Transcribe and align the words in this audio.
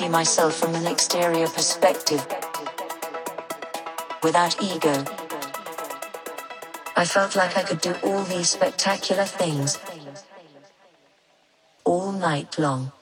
See 0.00 0.08
myself 0.08 0.54
from 0.54 0.74
an 0.74 0.86
exterior 0.86 1.46
perspective 1.46 2.26
without 4.22 4.56
ego. 4.62 5.04
I 6.96 7.04
felt 7.04 7.36
like 7.36 7.54
I 7.58 7.62
could 7.62 7.82
do 7.82 7.94
all 8.02 8.22
these 8.22 8.48
spectacular 8.48 9.26
things 9.26 9.78
all 11.84 12.12
night 12.12 12.58
long. 12.58 12.92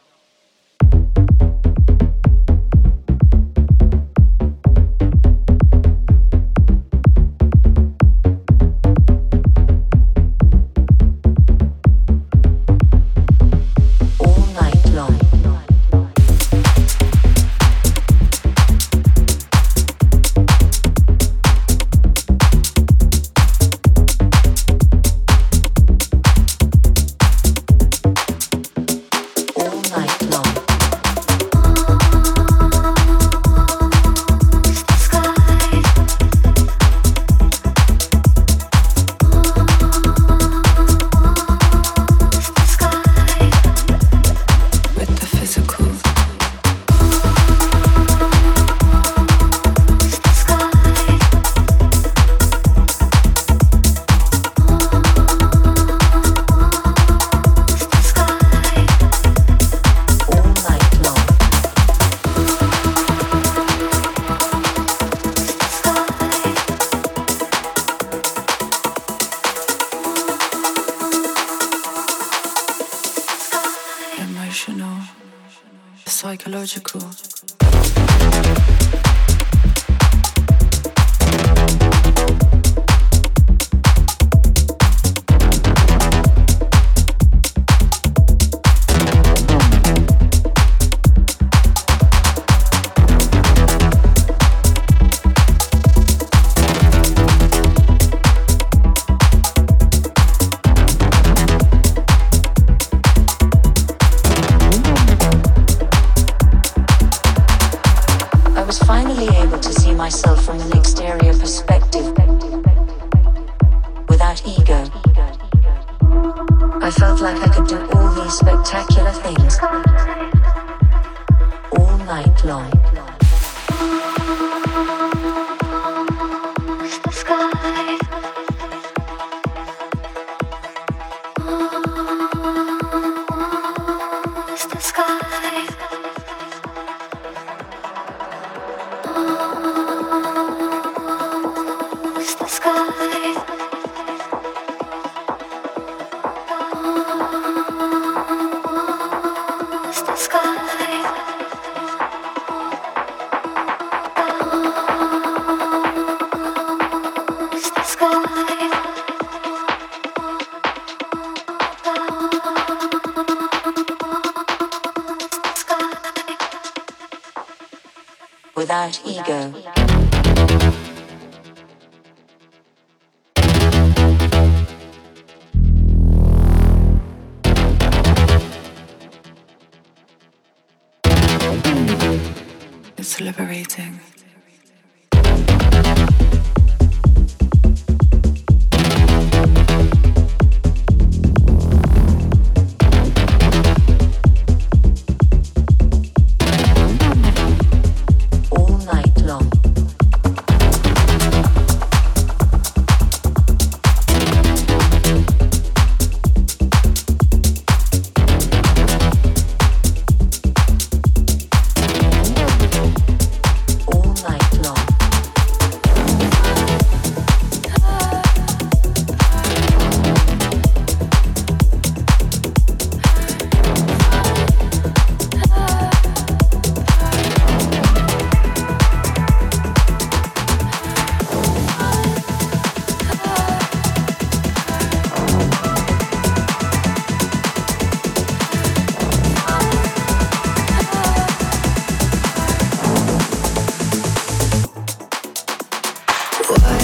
why 246.48 246.77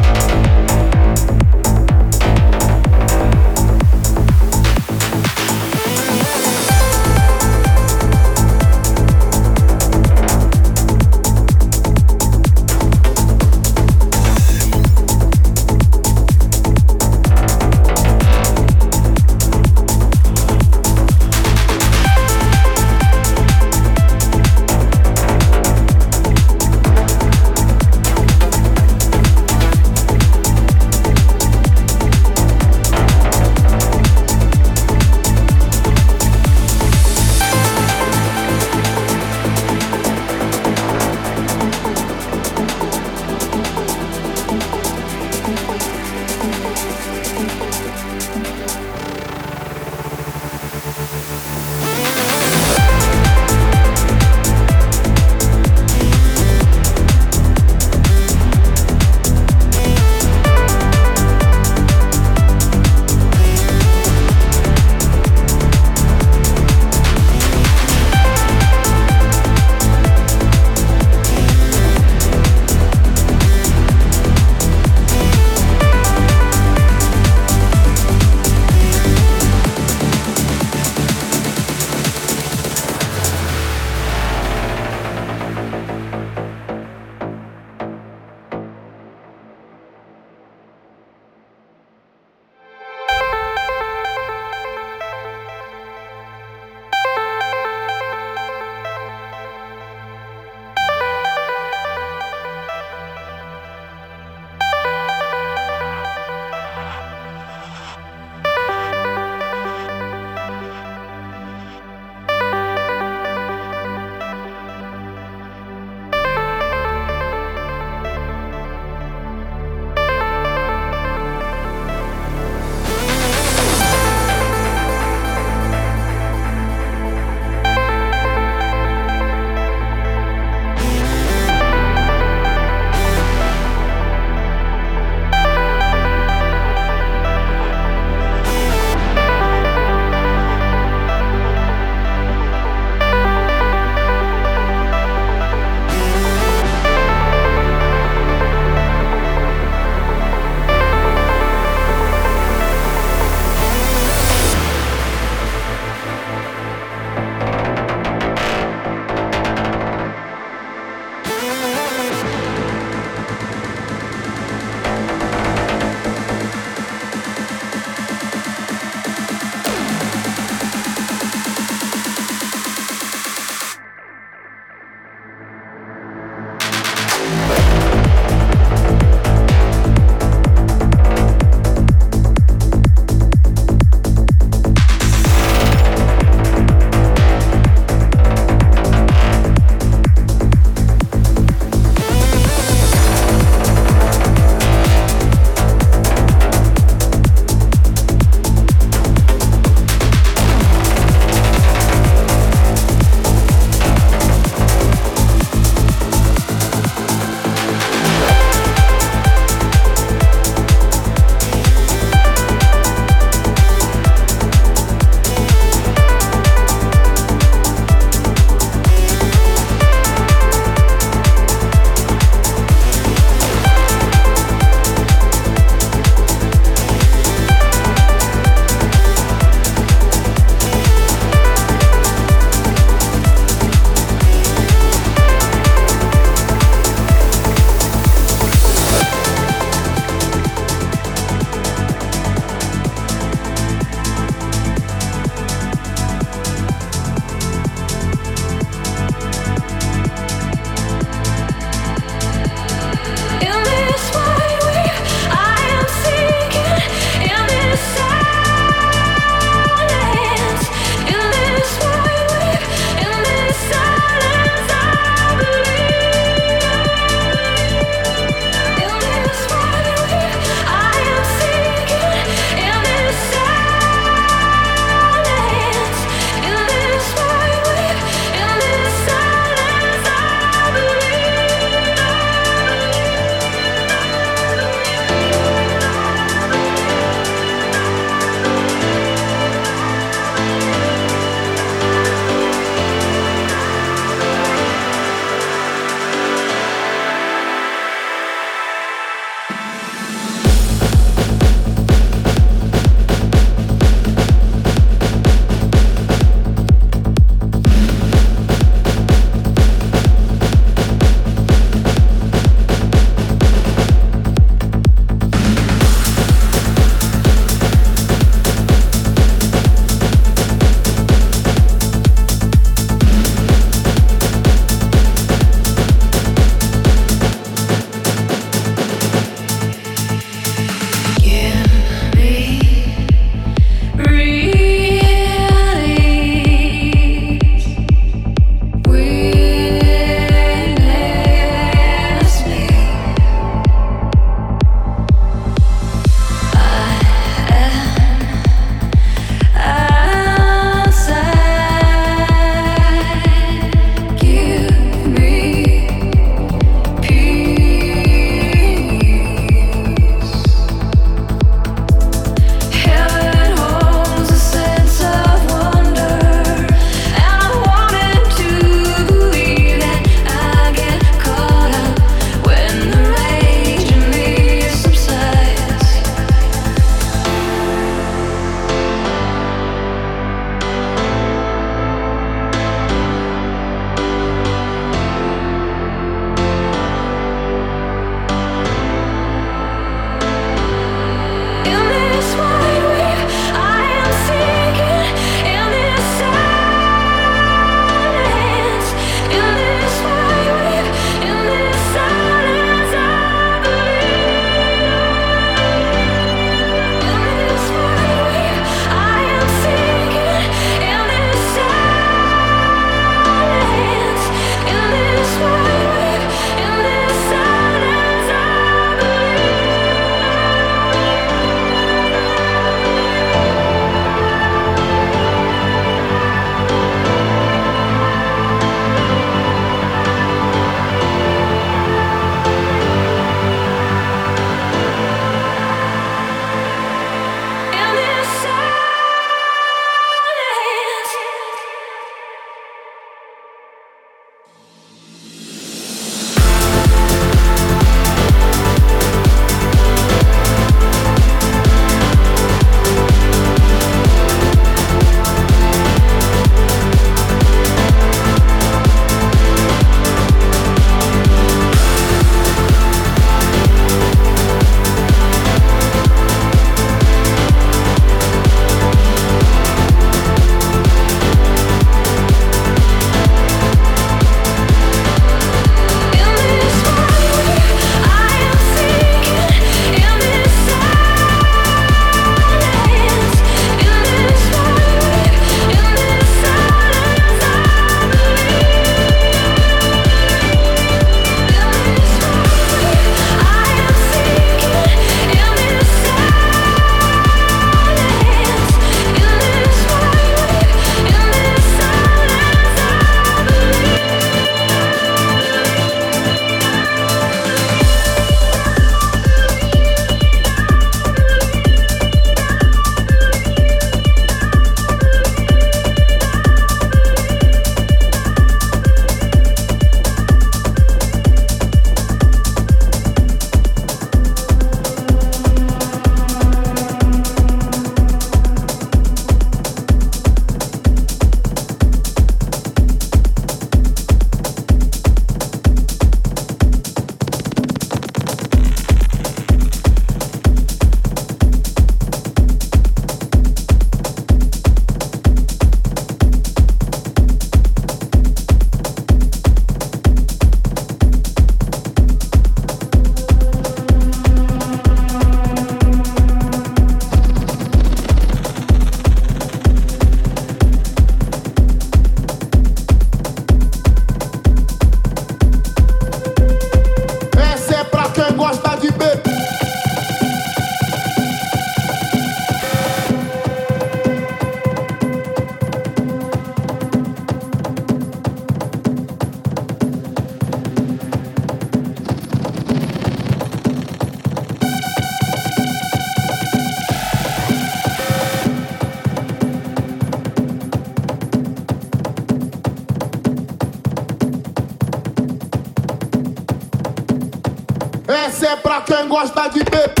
Quem 598.85 599.07
gosta 599.07 599.47
de 599.49 599.63
beber. 599.63 600.00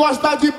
gosta 0.00 0.34
de 0.34 0.50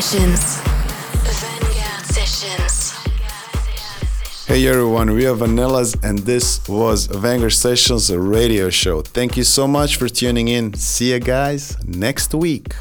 Sessions. 0.00 0.60
Vanguard 1.24 2.06
Sessions. 2.06 2.92
Hey 4.46 4.68
everyone, 4.68 5.10
we 5.10 5.26
are 5.26 5.34
Vanillaz, 5.34 5.96
and 6.04 6.20
this 6.20 6.60
was 6.68 7.06
Vanguard 7.06 7.52
Sessions 7.52 8.14
radio 8.14 8.70
show. 8.70 9.02
Thank 9.02 9.36
you 9.36 9.42
so 9.42 9.66
much 9.66 9.96
for 9.96 10.08
tuning 10.08 10.46
in. 10.46 10.72
See 10.74 11.10
you 11.10 11.18
guys 11.18 11.76
next 11.84 12.32
week. 12.32 12.76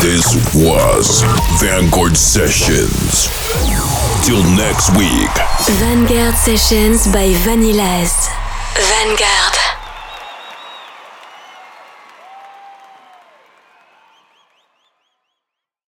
This 0.00 0.32
was 0.54 1.22
Vanguard 1.60 2.16
Sessions. 2.16 3.26
Till 4.24 4.44
next 4.54 4.90
week. 4.96 5.34
Vanguard 5.80 6.36
Sessions 6.36 7.12
by 7.12 7.32
Vanillaz. 7.42 8.28
Vanguard. 8.76 9.49